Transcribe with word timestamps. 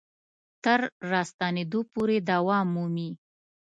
تر 0.63 0.79
راستنېدو 1.11 1.79
پورې 1.93 2.17
دوام 2.29 2.67
مومي. 2.75 3.09